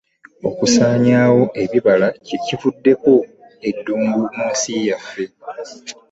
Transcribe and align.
Okusaanyaawo 0.49 1.43
ebibira 1.63 2.07
kye 2.25 2.37
kivuddeko 2.45 3.11
eddungu 3.69 4.19
mu 4.35 4.43
nsi 4.51 4.73
yaffe. 4.87 5.23